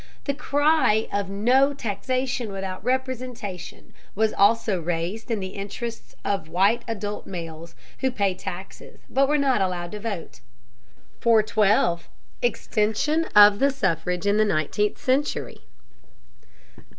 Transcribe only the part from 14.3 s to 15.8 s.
THE NINETEENTH CENTURY.